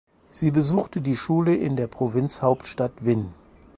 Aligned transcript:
Sie 0.31 0.49
besuchte 0.49 0.99
die 0.99 1.15
Schule 1.15 1.55
in 1.55 1.75
der 1.75 1.85
Provinzhauptstadt 1.85 3.05
Vinh. 3.05 3.33